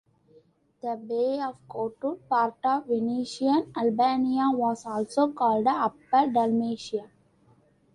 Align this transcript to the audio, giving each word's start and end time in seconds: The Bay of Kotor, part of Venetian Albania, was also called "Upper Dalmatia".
The 0.81 0.95
Bay 0.95 1.39
of 1.43 1.57
Kotor, 1.67 2.17
part 2.27 2.55
of 2.63 2.87
Venetian 2.87 3.71
Albania, 3.77 4.49
was 4.51 4.83
also 4.87 5.31
called 5.31 5.67
"Upper 5.67 6.25
Dalmatia". 6.25 7.11